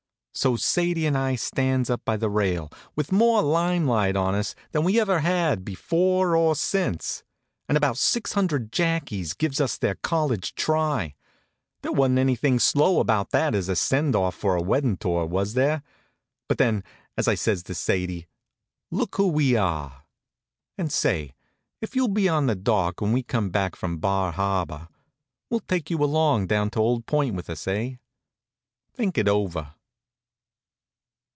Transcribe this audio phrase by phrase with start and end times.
[0.33, 4.55] So Sadie and I stands up by the rail, with more lime light on us
[4.71, 7.21] than we ever had before or since,
[7.67, 11.15] and about six hundred Jackies gives us their college cry.
[11.81, 15.53] There wa'n't anything slow about that as a send off for a weddin' tour, was
[15.53, 15.83] there?
[16.47, 16.85] But then,
[17.17, 18.27] as I says to Sadie:
[18.89, 20.03] "Look who we are."
[20.77, 21.35] And say,
[21.81, 24.87] if you'll be on the dock when we come back from Bar Harbor,
[25.49, 27.67] we'll take you along down to Old Point with us.
[27.67, 27.95] Eh?
[28.95, 29.73] Think it over.